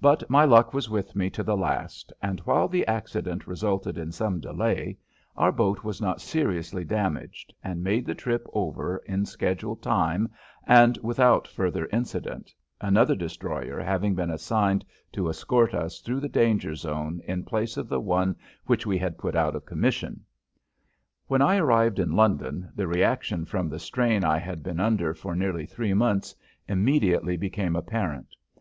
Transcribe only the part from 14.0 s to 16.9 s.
been assigned to escort us through the danger